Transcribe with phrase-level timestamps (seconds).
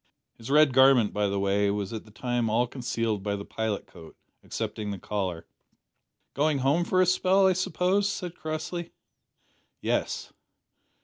[0.39, 3.85] His red garment, by the way, was at the time all concealed by the pilot
[3.85, 5.45] coat, excepting the collar.
[6.33, 8.93] "Going home for a spell, I suppose?" said Crossley.
[9.79, 10.33] "Yes."